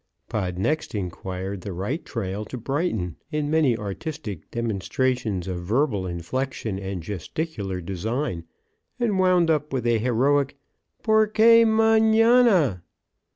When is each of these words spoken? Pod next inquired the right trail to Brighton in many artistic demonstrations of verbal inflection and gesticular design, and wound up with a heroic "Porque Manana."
Pod 0.29 0.57
next 0.57 0.95
inquired 0.95 1.61
the 1.61 1.73
right 1.73 2.03
trail 2.03 2.43
to 2.45 2.57
Brighton 2.57 3.17
in 3.31 3.51
many 3.51 3.77
artistic 3.77 4.49
demonstrations 4.49 5.47
of 5.47 5.59
verbal 5.61 6.07
inflection 6.07 6.79
and 6.79 7.03
gesticular 7.03 7.85
design, 7.85 8.45
and 8.99 9.19
wound 9.19 9.51
up 9.51 9.71
with 9.71 9.85
a 9.85 9.99
heroic 9.99 10.57
"Porque 11.03 11.67
Manana." 11.67 12.81